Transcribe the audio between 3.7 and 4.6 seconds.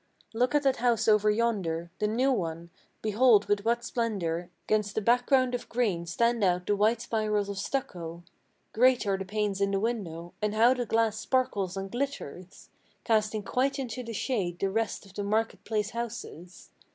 splendor